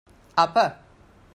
[0.43, 0.65] Apa!